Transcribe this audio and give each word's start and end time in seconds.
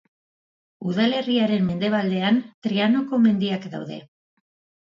Udalerriaren 0.91 1.67
mendebaldean 1.69 2.39
Trianoko 2.69 3.23
mendiak 3.27 3.69
daude. 3.75 4.01